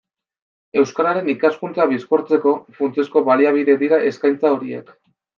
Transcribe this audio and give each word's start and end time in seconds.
Euskararen 0.83 1.27
ikaskuntza 1.33 1.85
bizkortzeko 1.91 2.53
funtsezko 2.79 3.23
baliabide 3.27 3.75
dira 3.83 3.99
eskaintza 4.13 4.53
horiek. 4.57 4.91